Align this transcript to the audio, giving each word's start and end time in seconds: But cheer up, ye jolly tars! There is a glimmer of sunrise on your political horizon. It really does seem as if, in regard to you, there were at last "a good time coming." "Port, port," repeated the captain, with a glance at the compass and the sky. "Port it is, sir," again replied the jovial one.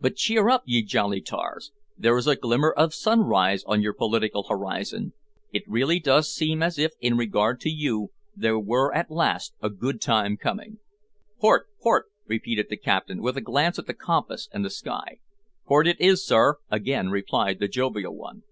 But 0.00 0.16
cheer 0.16 0.48
up, 0.48 0.62
ye 0.64 0.82
jolly 0.82 1.20
tars! 1.20 1.72
There 1.98 2.16
is 2.16 2.26
a 2.26 2.36
glimmer 2.36 2.70
of 2.74 2.94
sunrise 2.94 3.64
on 3.64 3.82
your 3.82 3.92
political 3.92 4.44
horizon. 4.44 5.12
It 5.52 5.62
really 5.68 6.00
does 6.00 6.32
seem 6.34 6.62
as 6.62 6.78
if, 6.78 6.92
in 7.02 7.18
regard 7.18 7.60
to 7.60 7.68
you, 7.68 8.10
there 8.34 8.58
were 8.58 8.94
at 8.94 9.10
last 9.10 9.52
"a 9.60 9.68
good 9.68 10.00
time 10.00 10.38
coming." 10.38 10.78
"Port, 11.38 11.66
port," 11.82 12.06
repeated 12.26 12.68
the 12.70 12.78
captain, 12.78 13.20
with 13.20 13.36
a 13.36 13.42
glance 13.42 13.78
at 13.78 13.86
the 13.86 13.92
compass 13.92 14.48
and 14.54 14.64
the 14.64 14.70
sky. 14.70 15.18
"Port 15.66 15.86
it 15.86 16.00
is, 16.00 16.24
sir," 16.26 16.56
again 16.70 17.10
replied 17.10 17.58
the 17.60 17.68
jovial 17.68 18.16
one. 18.16 18.44